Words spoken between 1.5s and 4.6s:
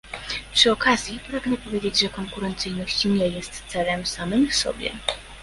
powiedzieć, że konkurencyjność nie jest celem samym w